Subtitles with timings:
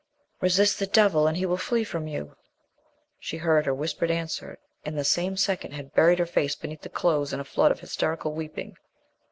[0.41, 2.35] "Resist the devil and he will flee from you,"
[3.19, 6.89] she heard her whispered answer, and the same second had buried her face beneath the
[6.89, 8.77] clothes in a flood of hysterical weeping.